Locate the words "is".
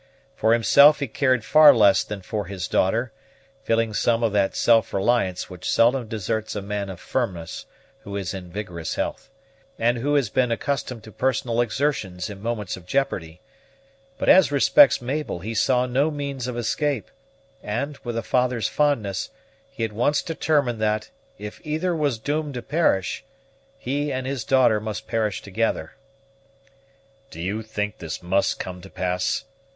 8.17-8.33